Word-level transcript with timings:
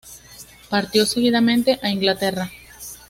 Partió 0.67 1.05
seguidamente 1.05 1.77
a 1.83 1.91
Inglaterra. 1.91 2.49